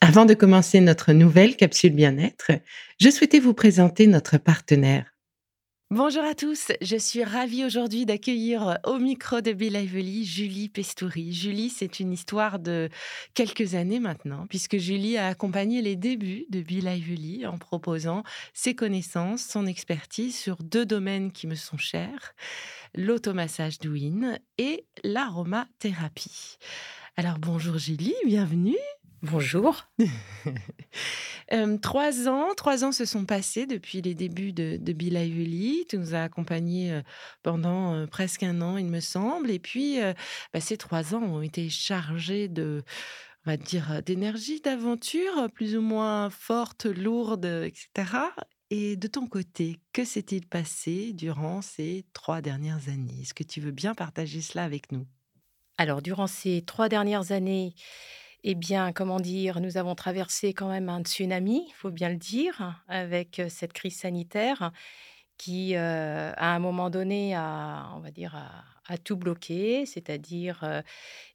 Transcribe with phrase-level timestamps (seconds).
[0.00, 2.52] Avant de commencer notre nouvelle capsule bien-être,
[3.00, 5.12] je souhaitais vous présenter notre partenaire.
[5.90, 11.32] Bonjour à tous, je suis ravie aujourd'hui d'accueillir au micro de Be Lively Julie Pestouri.
[11.32, 12.90] Julie, c'est une histoire de
[13.34, 18.74] quelques années maintenant, puisque Julie a accompagné les débuts de Be Lively en proposant ses
[18.74, 22.34] connaissances, son expertise sur deux domaines qui me sont chers,
[22.94, 26.58] l'automassage douine et l'aromathérapie.
[27.16, 28.76] Alors bonjour Julie, bienvenue.
[29.22, 29.84] Bonjour.
[31.82, 35.86] trois ans, trois ans se sont passés depuis les débuts de, de Lively.
[35.88, 37.00] Tu nous as accompagnés
[37.42, 39.50] pendant presque un an, il me semble.
[39.50, 39.98] Et puis,
[40.52, 42.84] bah, ces trois ans ont été chargés de,
[43.44, 47.88] on va dire, d'énergie, d'aventure, plus ou moins forte, lourde, etc.
[48.70, 53.22] Et de ton côté, que s'est-il passé durant ces trois dernières années?
[53.22, 55.06] Est-ce que tu veux bien partager cela avec nous?
[55.78, 57.74] Alors, durant ces trois dernières années,
[58.44, 62.16] eh bien, comment dire, nous avons traversé quand même un tsunami, il faut bien le
[62.16, 64.72] dire, avec cette crise sanitaire
[65.36, 68.34] qui, à un moment donné, a, on va dire,
[68.86, 70.82] a, tout bloqué, c'est-à-dire,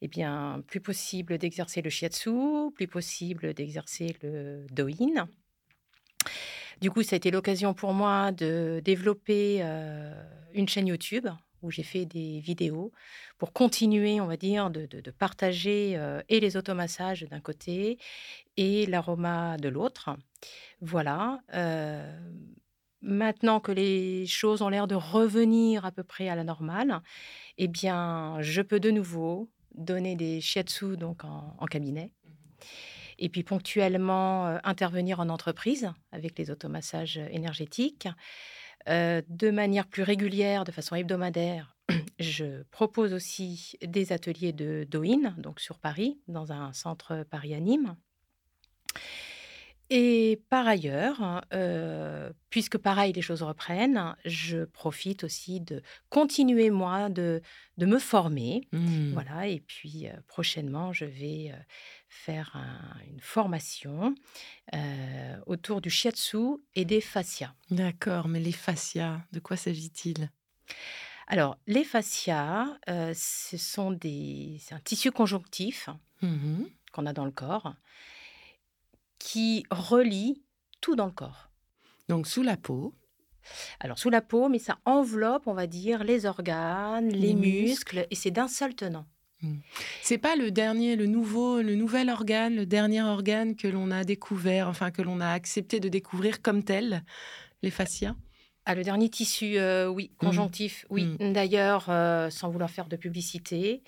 [0.02, 5.28] eh bien, plus possible d'exercer le shiatsu, plus possible d'exercer le doin.
[6.82, 9.62] Du coup, ça a été l'occasion pour moi de développer
[10.54, 11.28] une chaîne YouTube
[11.64, 12.92] où j'ai fait des vidéos
[13.38, 17.98] pour continuer, on va dire, de, partager et les automassages d'un côté
[18.58, 20.16] et l'aroma de l'autre.
[20.82, 21.40] Voilà.
[23.02, 27.02] maintenant que les choses ont l'air de revenir à peu près à la normale,
[27.58, 32.12] eh bien, je peux de nouveau donner des shiatsu donc en, cabinet.
[33.20, 38.08] Et puis ponctuellement intervenir en entreprise avec les automassages énergétiques.
[38.88, 41.76] De manière plus régulière, de façon hebdomadaire,
[42.20, 47.96] je propose aussi des ateliers de Doin, donc sur Paris, dans un centre Paris Anime.
[49.96, 57.10] Et par ailleurs, euh, puisque pareil, les choses reprennent, je profite aussi de continuer, moi,
[57.10, 57.44] de,
[57.78, 58.68] me former.
[58.72, 59.12] Mmh.
[59.14, 61.54] Voilà, et puis euh, prochainement, je vais
[62.10, 62.58] faire
[63.08, 64.16] une formation
[65.46, 67.54] autour du shiatsu et des fascias.
[67.70, 70.32] D'accord, mais les fascias, de quoi s'agit-il?
[71.28, 75.90] Alors, les fascias, ce sont des, c'est un tissu conjonctif
[76.24, 77.74] mmh qu'on a dans le corps
[79.24, 80.44] qui relie
[80.82, 81.50] tout dans le corps.
[82.10, 82.94] Donc sous la peau.
[83.80, 88.16] Alors sous la peau, mais ça enveloppe, on va dire, les organes, les, muscles, et
[88.16, 89.06] c'est d'un seul tenant.
[89.42, 89.56] Mmh.
[90.02, 94.04] C'est pas le dernier, le nouveau, le nouvel organe, le dernier organe que l'on a
[94.04, 97.04] découvert, enfin que l'on a accepté de découvrir comme tel,
[97.62, 98.16] les fascias?
[98.66, 100.26] Ah, le dernier tissu, euh, oui, mmh.
[100.26, 101.06] conjonctif, oui.
[101.20, 101.32] Mmh.
[101.32, 103.84] D'ailleurs, euh, sans vouloir faire de publicité,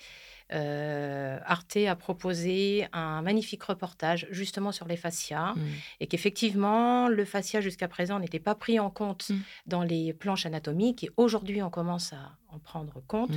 [0.52, 5.54] euh, Arte a proposé un magnifique reportage justement sur les fascias
[6.00, 9.32] et qu'effectivement, le fascia jusqu'à présent n'était pas pris en compte
[9.66, 13.32] dans les planches anatomiques et aujourd'hui, on commence à en prendre compte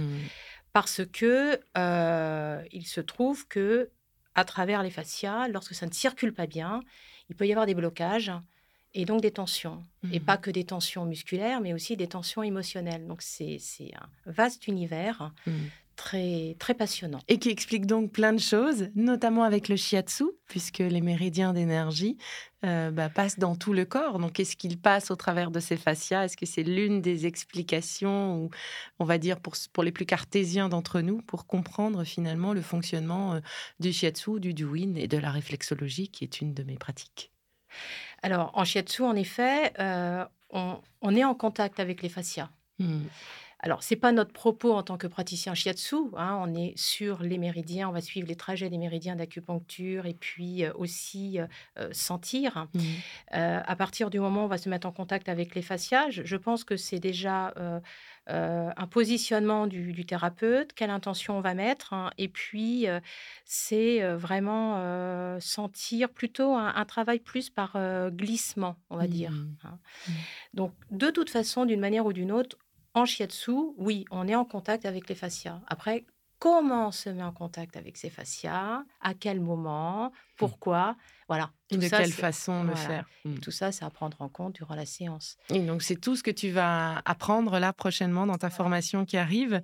[0.72, 3.90] parce que euh, il se trouve que
[4.36, 6.82] à travers les fascias, lorsque ça ne circule pas bien,
[7.30, 8.32] il peut y avoir des blocages
[8.94, 9.84] et donc des tensions.
[10.12, 10.24] Et mmh.
[10.24, 13.06] pas que des tensions musculaires, mais aussi des tensions émotionnelles.
[13.06, 13.60] Donc c'est
[13.96, 15.52] un vaste univers mmh
[16.00, 17.20] très, très passionnant.
[17.28, 22.18] Et qui explique donc plein de choses, notamment avec le shiatsu, puisque les méridiens d'énergie
[22.64, 24.18] euh, bah, passent dans tout le corps.
[24.18, 26.24] Donc, quest ce qu'ils passent au travers de ces fascias?
[26.24, 28.50] Est-ce que c'est l'une des explications, ou
[29.00, 33.34] on va dire pour, pour les plus cartésiens d'entre nous, pour comprendre finalement le fonctionnement
[33.34, 33.40] euh,
[33.82, 37.34] du shiatsu, du duin et de la réflexologie, qui est une de mes pratiques?
[38.24, 42.50] Alors, en shiatsu, en effet, euh, on, est en contact avec les fascias.
[42.80, 43.02] Mmh.
[43.62, 45.98] Alors, ce n'est pas notre propos en tant que praticien shiatsu.
[46.16, 50.14] Hein, on est sur les méridiens, on va suivre les trajets des méridiens d'acupuncture et
[50.14, 52.68] puis euh, aussi euh, sentir.
[52.74, 52.80] Mmh.
[53.32, 56.36] à partir du moment où on va se mettre en contact avec les fascias, je,
[56.36, 57.54] pense que c'est déjà
[58.28, 61.94] un positionnement du, thérapeute, quelle intention on va mettre.
[61.94, 62.86] Hein, et puis,
[63.46, 67.78] c'est vraiment sentir plutôt un, travail plus par
[68.12, 69.32] glissement, on va dire.
[69.64, 69.80] Hein.
[70.08, 70.12] Mmh.
[70.54, 72.58] Donc, de toute façon, d'une manière ou d'une autre,
[72.94, 75.62] en shiatsu, oui, on est en contact avec les fascias.
[75.68, 76.06] Après,
[76.40, 80.96] comment on se met en contact avec ces fascias, à quel moment, pourquoi,
[81.28, 81.52] voilà.
[81.70, 83.08] Et de quelle façon le faire?
[83.26, 83.40] Mmh.
[83.40, 85.38] Tout ça, c'est à prendre en compte durant la séance.
[85.50, 89.18] Et donc, c'est tout ce que tu vas apprendre là prochainement dans ta formation qui
[89.18, 89.62] arrive?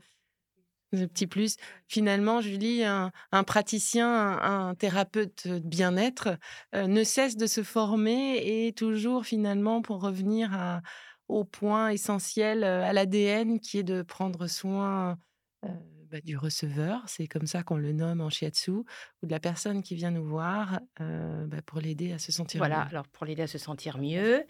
[0.94, 1.58] Un petit plus.
[1.88, 6.38] Finalement, Julie, un, un praticien, un, thérapeute de bien-être
[6.74, 10.82] euh, ne cesse de se former et toujours finalement pour revenir à,
[11.28, 15.18] au point essentiel, à l'ADN, qui est de prendre soin
[15.64, 18.86] bah, du receveur, c'est comme ça qu'on le nomme en shiatsu, ou
[19.24, 22.82] de la personne qui vient nous voir bah, pour l'aider à se sentir voilà, mieux.
[22.84, 24.46] Voilà, alors pour l'aider à se sentir mieux.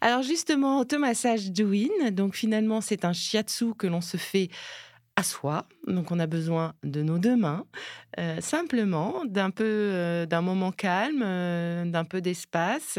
[0.01, 4.51] Alors justement, automassage Douin, donc finalement c'est un shiatsu que l'on se fait
[5.17, 5.67] à soi.
[5.87, 7.67] Donc on a besoin de nos deux mains,
[8.19, 12.99] euh, simplement d'un peu euh, d'un moment calme, euh, d'un peu d'espace,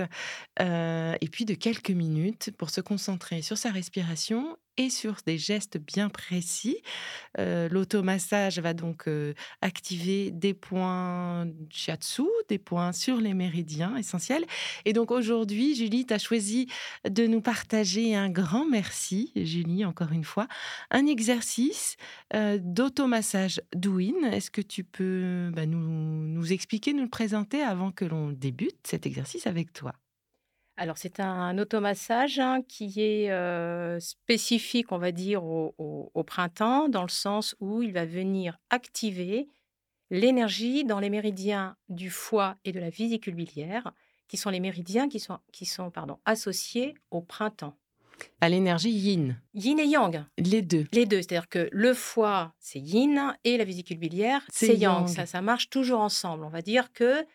[0.60, 5.78] et puis de quelques minutes pour se concentrer sur sa respiration et sur des gestes
[5.78, 6.78] bien précis.
[7.38, 9.10] L'automassage va donc
[9.62, 14.46] activer des points shiatsu, des points sur les méridiens essentiels.
[14.86, 16.68] Et donc aujourd'hui, Julie, tu as choisi
[17.10, 20.48] de nous partager un grand merci, Julie, encore une fois,
[20.92, 21.98] un exercice
[22.34, 24.32] d'automassage Douin.
[24.32, 28.78] Est-ce que tu peux bah, nous, nous expliquer, nous le présenter avant que l'on débute
[28.84, 29.94] cet exercice avec toi?
[30.78, 37.10] Alors, c'est un automassage hein, qui est spécifique, on va dire, au, printemps, dans le
[37.10, 39.48] sens où il va venir activer
[40.10, 43.94] l'énergie dans les méridiens du foie et de la vésicule biliaire,
[44.28, 47.78] qui sont les méridiens qui sont, qui sont pardon, associés au printemps.
[48.40, 49.40] À l'énergie yin.
[49.54, 50.24] Yin et yang.
[50.38, 50.86] Les deux.
[50.94, 51.18] Les deux.
[51.18, 55.08] C'est-à-dire que le foie, c'est yin, et la vésicule biliaire, c'est yang.
[55.08, 56.46] Ça, ça marche toujours ensemble.
[56.46, 57.26] On va dire que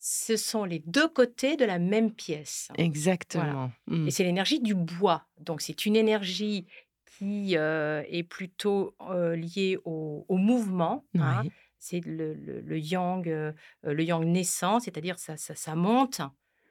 [0.00, 2.68] ce sont les deux côtés de la même pièce.
[2.76, 3.70] Exactement.
[3.86, 4.08] Mmh.
[4.08, 5.26] Et c'est l'énergie du bois.
[5.38, 6.66] Donc c'est une énergie
[7.18, 11.04] qui euh, est plutôt euh, liée au, mouvement.
[11.18, 11.42] Hein.
[11.78, 16.22] C'est le, yang, euh, le yang naissant, c'est-à-dire ça, ça, monte.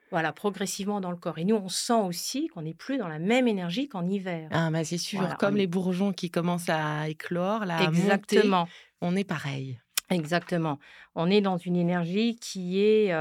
[0.09, 1.37] Voilà, progressivement dans le corps.
[1.37, 4.49] Et nous, on sent aussi qu'on n'est plus dans la même énergie qu'en hiver.
[4.51, 5.37] Ah, bah c'est sûr.
[5.37, 8.67] Comme les bourgeons qui commencent à éclore, là, Exactement.
[9.01, 9.79] on est pareil.
[10.09, 10.79] Exactement.
[11.15, 13.13] On est dans une énergie qui est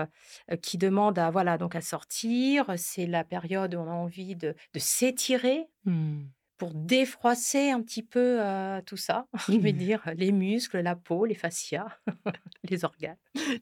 [0.62, 2.66] qui demande à voilà donc à sortir.
[2.76, 6.20] C'est la période où on a envie de, s'étirer mmh.
[6.56, 8.40] pour défroisser un petit peu
[8.86, 9.26] tout ça.
[9.48, 11.88] Je vais dire les muscles, la peau, les fascias,
[12.64, 13.16] les organes.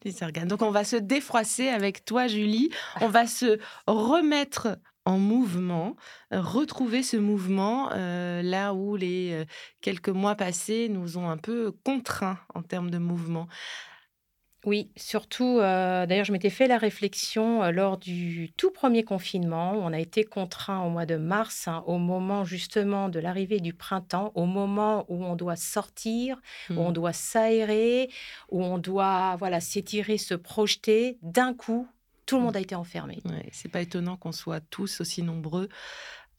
[0.05, 0.49] Les organes.
[0.49, 2.71] Donc on va se défroisser avec toi, Julie.
[3.01, 5.97] On va se remettre en mouvement,
[6.35, 9.45] euh, retrouver ce mouvement euh, là où les euh,
[9.81, 13.49] quelques mois passés nous ont un peu contraints en termes de mouvement.
[14.65, 19.75] Oui, surtout, d'ailleurs, je m'étais fait la réflexion lors du tout premier confinement.
[19.75, 23.61] Où on a été contraint au mois de mars, hein, au moment justement de l'arrivée
[23.61, 26.95] du printemps, au moment où on doit sortir, où on mmh.
[26.95, 28.11] doit s'aérer,
[28.51, 31.17] où on doit voilà s'étirer, se projeter.
[31.23, 31.87] D'un coup,
[32.27, 32.45] tout le mmh.
[32.45, 33.21] monde a été enfermé.
[33.25, 35.69] Ouais, c'est pas étonnant qu'on soit tous aussi nombreux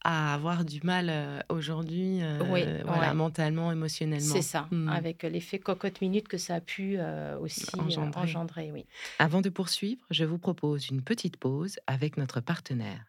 [0.04, 3.14] à avoir du mal euh, aujourd'hui, euh, Oui, voilà, ouais.
[3.14, 4.32] mentalement, émotionnellement.
[4.32, 4.88] C'est ça, Hmm.
[4.88, 8.20] avec l'effet cocotte minute que ça a pu euh, aussi Engendrer.
[8.20, 8.86] engendrer, oui.
[9.18, 13.00] Avant de poursuivre, je vous propose une petite pause avec notre partenaire.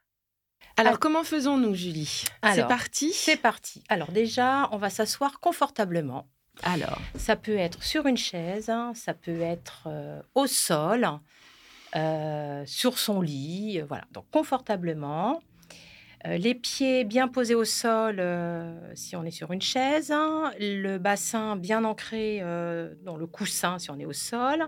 [0.78, 2.24] Alors, comment faisons-nous, Julie?
[2.56, 3.12] C'est parti?
[3.14, 3.84] C'est parti.
[3.90, 6.28] Alors déjà, on va s'asseoir confortablement.
[6.64, 11.08] Alors, Ça peut être sur une chaise, hein, ça peut être euh, au sol,
[11.96, 14.06] euh, sur son lit, euh, voilà.
[14.12, 15.42] Donc confortablement.
[16.28, 18.22] Euh, les pieds bien posés au sol
[18.94, 22.42] si on est sur une chaise, hein, le bassin bien ancré
[23.06, 24.66] dans le coussin si on est au sol.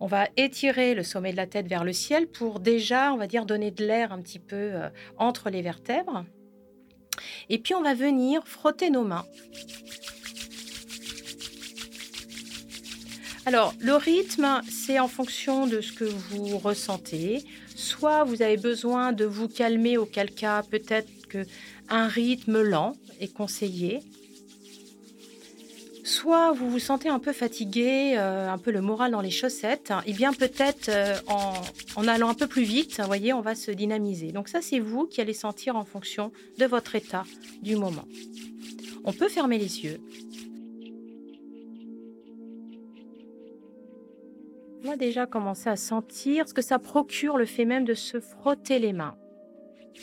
[0.00, 3.26] On va étirer le sommet de la tête vers le ciel pour déjà, on va
[3.26, 4.72] dire, donner de l'air un petit peu
[5.16, 6.26] entre les vertèbres.
[7.48, 9.24] Et puis on va venir frotter nos mains
[13.46, 17.44] Alors, le rythme, c'est en fonction de ce que vous ressentez.
[17.76, 21.44] Soit vous avez besoin de vous calmer, auquel cas peut-être que
[21.90, 24.00] un rythme lent est conseillé.
[26.04, 29.92] Soit vous vous sentez un peu fatigué, euh, un peu le moral dans les chaussettes.
[30.06, 31.52] Et bien peut-être euh, en,
[31.96, 34.32] en allant un peu plus vite, vous voyez, on va se dynamiser.
[34.32, 37.24] Donc ça, c'est vous qui allez sentir en fonction de votre état
[37.62, 38.06] du moment.
[39.04, 40.00] On peut fermer les yeux.
[44.84, 48.78] Va déjà commencer à sentir ce que ça procure le fait même de se frotter
[48.78, 49.16] les mains.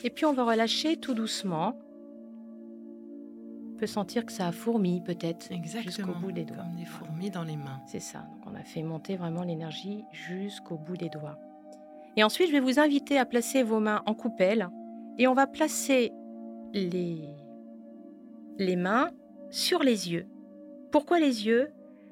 [0.03, 1.77] Et puis on va relâcher tout doucement.
[3.73, 5.49] On peut sentir que ça a fourmi peut-être
[5.83, 6.57] jusqu'au bout des doigts.
[6.57, 7.79] Comme des fourmis dans les mains.
[7.85, 8.19] C'est ça.
[8.19, 11.37] Donc on a fait monter vraiment l'énergie jusqu'au bout des doigts.
[12.17, 14.67] Et ensuite, je vais vous inviter à placer vos mains en coupelle
[15.19, 16.11] et on va placer
[16.73, 17.29] les,
[18.57, 19.11] les mains
[19.51, 20.25] sur les yeux.
[20.91, 21.69] Pourquoi les yeux?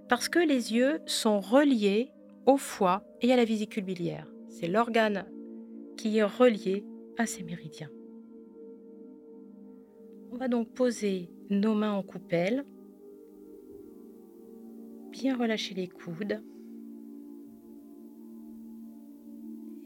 [0.08, 2.12] Parce que les yeux sont reliés
[2.46, 4.28] au foie et à la vésicule biliaire.
[4.50, 5.26] C'est l'organe
[5.98, 6.86] qui est relié
[7.18, 7.90] à ces méridiens.
[10.32, 12.66] On va donc poser nos mains en coupelle,
[15.12, 16.42] bien relâcher les coudes,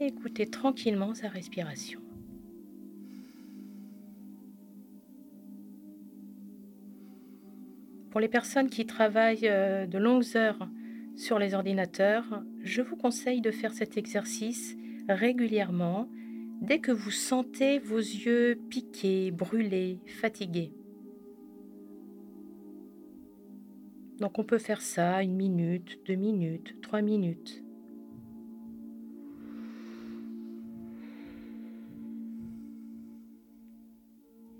[0.00, 2.00] et écouter tranquillement sa respiration.
[8.10, 10.68] Pour les personnes qui travaillent euh, de longues heures
[11.16, 14.76] sur les ordinateurs, je vous conseille de faire cet exercice
[15.08, 16.08] régulièrement
[16.60, 20.72] dès que vous sentez vos yeux piqués, brûlés, fatigués.
[24.18, 27.62] Donc on peut faire ça une minute, deux minutes, trois minutes.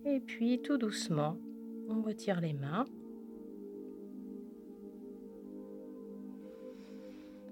[0.05, 1.37] Et puis tout doucement,
[1.89, 2.85] on retire les mains.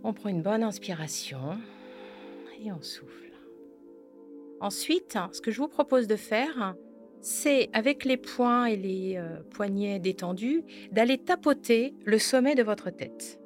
[0.05, 1.59] On prend une bonne inspiration
[2.61, 3.33] et on souffle.
[4.61, 6.75] Ensuite, ce que je vous propose de faire,
[7.21, 12.91] c'est avec les poings et les euh, poignets détendus, d'aller tapoter le sommet de votre
[12.91, 13.41] tête.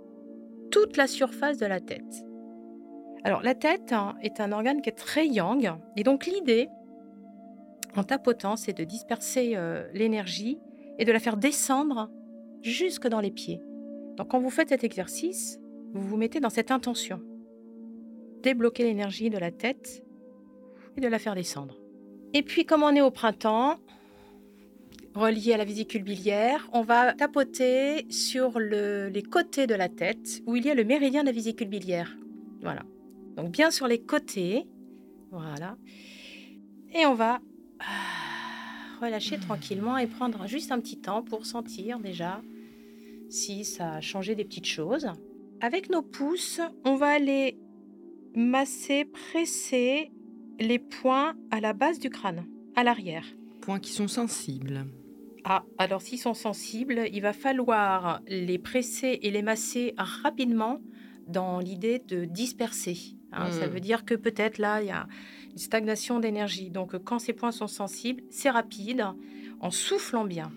[0.71, 2.25] Toute la surface de la tête.
[3.23, 6.69] Alors la tête hein, est un organe qui est très yang, et donc l'idée,
[7.97, 10.59] en tapotant, c'est de disperser euh, l'énergie
[10.99, 12.11] et de la faire descendre
[12.63, 13.61] jusque dans les pieds.
[14.17, 15.61] Donc quand vous faites cet exercice,
[15.97, 17.21] vous vous mettez dans cette intention.
[18.43, 20.05] Débloquer l'énergie de la tête
[20.97, 21.77] et de la faire descendre.
[22.33, 23.77] Et puis, comme on est au printemps,
[25.15, 30.43] relié à la vésicule biliaire, on va tapoter sur le- les côtés de la tête
[30.47, 32.17] où il y a le méridien de la vésicule biliaire.
[32.61, 32.83] Voilà.
[33.37, 34.67] Donc, bien sur les côtés.
[35.31, 35.77] Voilà.
[36.95, 37.41] Et on va
[37.81, 37.85] ah,
[39.01, 42.43] relâcher tranquillement et prendre juste un petit temps pour sentir déjà
[43.29, 45.09] si ça a changé des petites choses.
[45.61, 47.57] Avec nos pouces, on va aller
[48.35, 50.11] masser, presser
[50.61, 53.25] les points à la base du crâne, à l'arrière.
[53.63, 54.87] Points qui sont sensibles.
[55.45, 60.81] Ah, alors s'ils sont sensibles, il va falloir les presser et les masser rapidement
[61.29, 62.97] dans l'idée de disperser.
[63.33, 63.51] hein.
[63.51, 63.71] Ça Mm.
[63.71, 65.07] veut dire que peut-être là, il y a
[65.51, 66.71] une stagnation d'énergie.
[66.71, 69.05] Donc quand ces points sont sensibles, c'est rapide,
[69.61, 70.53] en soufflant bien.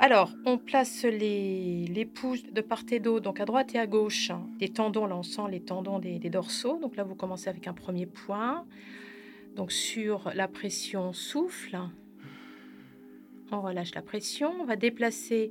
[0.00, 4.30] Alors, on place les, pouces de part et d'autre, donc à droite et à gauche,
[4.30, 5.06] hein, des tendons.
[5.06, 6.78] Là, les tendons des dorsaux.
[6.78, 8.64] Donc là, vous commencez avec un premier point.
[9.56, 11.76] Donc sur la pression, souffle.
[13.50, 14.52] On relâche la pression.
[14.60, 15.50] On va déplacer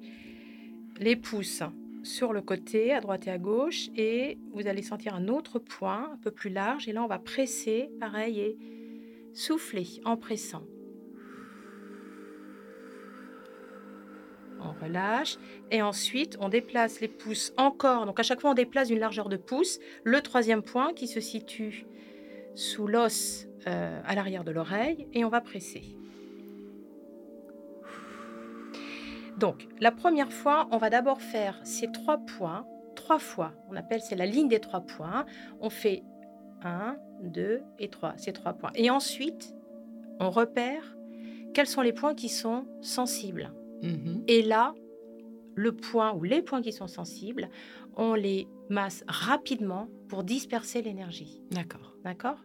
[0.97, 1.63] les pouces
[2.03, 3.89] sur le côté, à droite et à gauche.
[3.97, 6.87] Et vous allez sentir un autre point, un peu plus large.
[6.87, 8.57] Et là, on va presser, pareil, et
[9.33, 10.63] souffler en pressant.
[14.61, 15.37] on relâche.
[15.71, 18.05] Et ensuite, on déplace les pouces encore.
[18.05, 19.79] Donc à chaque fois, on déplace d'une largeur de pouce.
[20.03, 21.85] Le troisième point qui se situe
[22.55, 25.07] sous l'os euh, à l'arrière de l'oreille.
[25.13, 25.95] Et on va presser.
[29.37, 32.65] Donc la première fois, on va d'abord faire ces trois points.
[32.95, 33.53] Trois fois.
[33.69, 35.25] On appelle, c'est la ligne des trois points.
[35.61, 36.03] On fait
[36.63, 38.71] 1, 2 et trois Ces trois points.
[38.75, 39.53] Et ensuite,
[40.19, 40.97] on repère
[41.53, 43.51] quels sont les points qui sont sensibles.
[43.83, 44.23] Mhm.
[44.27, 44.73] Et là,
[45.55, 47.49] le point ou les points qui sont sensibles,
[47.95, 51.41] on les masse rapidement pour disperser l'énergie.
[51.51, 51.95] D'accord.
[52.03, 52.37] D'accord?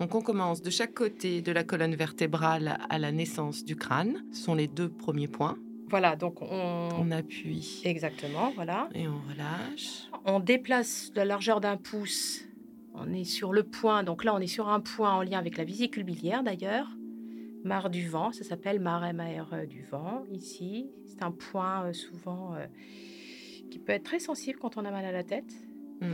[0.00, 4.24] Donc on commence de chaque côté de la colonne vertébrale à la naissance du crâne.
[4.32, 5.56] Ce sont les deux premiers points.
[5.88, 6.88] Voilà, donc on...
[6.98, 8.88] On appuie Exactement, voilà.
[8.94, 10.08] et on relâche.
[10.24, 12.42] On déplace la largeur d'un pouce.
[12.94, 15.56] On est sur le point, donc là on est sur un point en lien avec
[15.56, 16.88] la vésicule biliaire d'ailleurs.
[17.66, 20.88] Mare du vent, ça s'appelle mare M-A-R-E du vent ici.
[21.08, 22.64] C'est un point euh, souvent euh,
[23.72, 25.52] qui peut être très sensible quand on a mal à la tête.
[26.00, 26.12] Mm.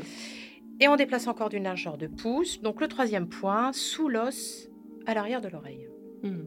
[0.80, 2.62] Et on déplace encore d'une largeur de pouce.
[2.62, 4.71] Donc le troisième point, sous l'os,
[5.04, 5.88] à l'arrière de l'oreille.
[6.23, 6.44] Hmm.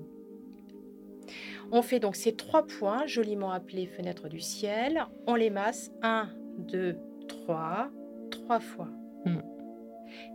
[1.72, 5.06] On fait donc ces trois points, joliment appelés fenêtres du ciel.
[5.28, 6.98] On les masse 1, 2,
[7.28, 7.92] 3,
[8.32, 8.90] trois fois.
[9.26, 9.38] Mm.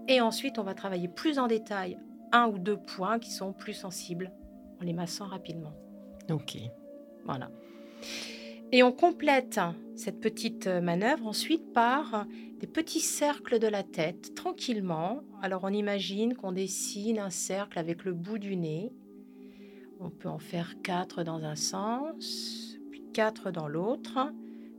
[0.09, 1.99] Et ensuite, on va travailler plus en détail
[2.33, 4.31] un ou deux points qui sont plus sensibles
[4.81, 5.73] en les massant rapidement.
[6.31, 6.57] Ok.
[7.25, 7.51] Voilà.
[8.73, 9.61] Et on complète
[9.97, 12.27] cette petite manœuvre ensuite par
[12.59, 15.23] des petits cercles de la tête, tranquillement.
[15.43, 18.93] Alors on imagine qu'on dessine un cercle avec le bout du nez.
[19.99, 24.19] On peut en faire quatre dans un sens, puis quatre dans l'autre.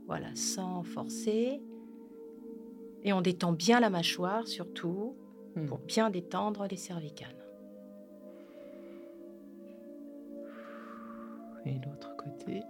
[0.06, 1.60] Voilà, sans forcer.
[3.04, 5.14] Et on détend bien la mâchoire surtout
[5.54, 5.66] Hmm.
[5.66, 7.36] pour bien détendre les cervicales.
[11.66, 12.62] Et l'autre côté.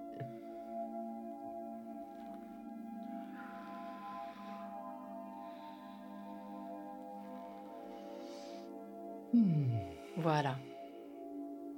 [9.33, 9.65] Hmm.
[10.17, 10.57] Voilà.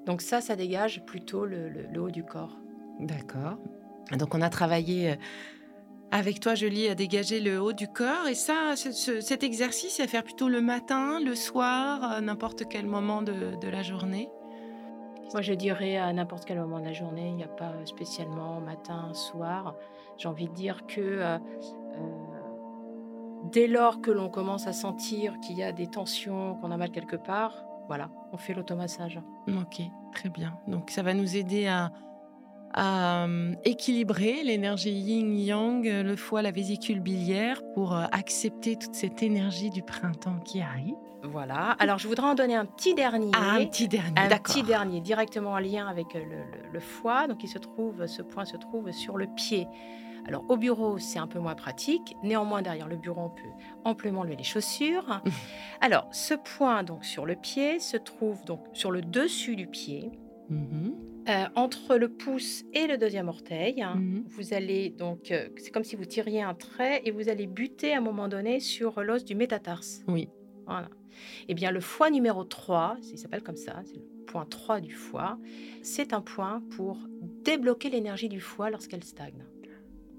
[0.07, 2.57] Donc ça, ça dégage plutôt le, le- le haut du corps.
[3.01, 3.57] D'accord.
[4.19, 5.17] Donc on a travaillé euh,
[6.11, 8.27] avec toi, Julie, à dégager le haut du corps.
[8.29, 12.65] Et ça, ce- ce- cet exercice, à faire plutôt le matin, le soir, à n'importe
[12.69, 14.29] quel moment de, de la journée.
[15.33, 18.61] Moi, je dirais à n'importe quel moment de la journée, il n'y a pas spécialement
[18.61, 19.75] matin, soir.
[20.17, 22.09] J'ai envie de dire que euh, euh,
[23.51, 26.91] dès lors que l'on commence à sentir qu'il y a des tensions, qu'on a mal
[26.91, 29.21] quelque part, voilà, on fait l'automassage.
[29.49, 29.83] Ok,
[30.13, 30.57] très bien.
[30.69, 31.93] Donc ça va nous aider à,
[32.75, 38.95] à, euh, équilibrer l'énergie yin-yang, euh, le foie, la vésicule biliaire, pour euh, accepter toute
[38.95, 40.95] cette énergie du printemps qui arrive.
[41.23, 41.71] Voilà.
[41.79, 43.31] Alors, je voudrais en donner un petit dernier.
[43.35, 47.27] Ah, un petit dernier, Un petit dernier, directement en lien avec le, le- le foie.
[47.29, 49.67] Donc, il se trouve, ce point se trouve sur le pied.
[50.27, 52.15] Alors, au bureau, c'est un peu moins pratique.
[52.23, 53.49] Néanmoins, derrière le bureau, on peut
[53.85, 55.21] amplement lever les chaussures.
[55.81, 60.11] Alors, ce point, donc, sur le pied, se trouve donc sur le dessus du pied,
[60.51, 60.95] Mhm,
[61.29, 63.83] euh, entre le pouce et le deuxième orteil.
[63.83, 64.25] mhm.
[64.27, 67.95] Vous allez donc, euh, c'est comme si vous tiriez un trait et vous allez buter
[67.95, 70.03] à un moment donné sur l'os du métatarse.
[70.09, 70.29] Oui.
[70.67, 70.89] Voilà.
[71.49, 74.93] Eh bien, le foie numéro 3, il s'appelle comme ça, c'est le point 3 du
[74.93, 75.39] foie,
[75.83, 76.99] c'est un point pour
[77.45, 79.45] débloquer l'énergie du foie lorsqu'elle stagne.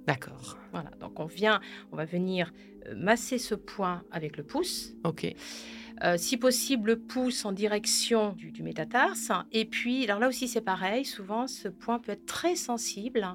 [0.08, 0.58] D'accord.
[0.72, 1.60] Voilà, donc on vient,
[1.92, 2.54] on va venir
[2.88, 5.34] euh, masser ce point avec le pouce, Ok.
[6.04, 10.48] Euh, si possible le pouce en direction du, du métatarse, et puis, alors là aussi
[10.48, 13.26] c'est pareil, souvent ce point peut être très sensible,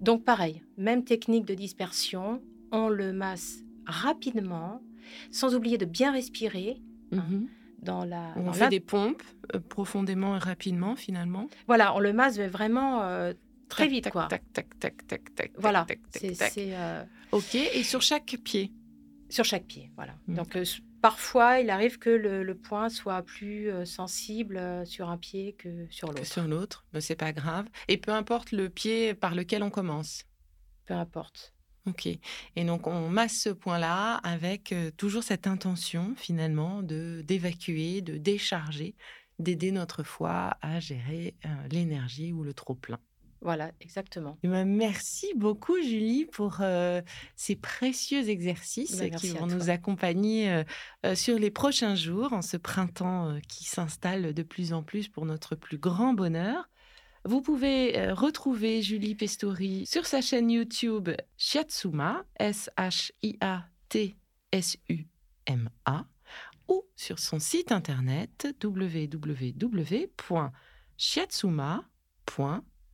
[0.00, 2.40] donc pareil, même technique de dispersion,
[2.70, 4.80] on le masse rapidement,
[5.32, 7.48] sans oublier de bien respirer Mhm.
[7.82, 8.32] dans la...
[8.36, 9.22] On dans fait des pompes
[9.54, 11.48] euh, profondément et rapidement, finalement.
[11.66, 13.32] Voilà, on le masse vraiment euh,
[13.68, 14.26] très Tac, vite, tac, quoi.
[14.28, 15.52] Tac, tac, tac, tac, tac.
[15.58, 16.52] Voilà, tac, tac, c'est tac.
[16.52, 17.54] c'est, euh, Ok.
[17.56, 18.72] Et sur chaque pied.
[19.28, 20.14] sur chaque pied, voilà.
[20.28, 20.34] Mm.
[20.36, 20.56] Donc
[21.02, 25.54] parfois, il arrive que le, le point soit plus euh, sensible euh, sur un pied
[25.54, 27.68] que sur que l'autre, sur l'autre, mais c'est pas grave.
[27.88, 30.24] Et peu importe le pied par lequel on commence.
[30.86, 31.54] peu importe.
[31.86, 32.06] Ok.
[32.06, 38.18] Et donc on masse ce point-là avec euh, toujours cette intention finalement de d'évacuer, de
[38.18, 38.94] décharger,
[39.40, 43.00] d'aider notre foie à gérer euh, l'énergie ou le trop plein.
[43.42, 44.38] Voilà, exactement.
[44.44, 47.02] Eh ben, merci beaucoup Julie pour euh,
[47.34, 50.62] ces précieux exercices Ben, qui vont nous accompagner euh,
[51.04, 55.26] euh, sur les prochains jours en ce printemps qui s'installe de plus en plus pour
[55.26, 56.68] notre plus grand bonheur.
[57.24, 62.84] Vous pouvez retrouver Julie Pestori sur sa chaîne YouTube Shiatsuma, S-H-I-A-T-S-U-M-A,
[66.68, 68.48] ou sur son site internet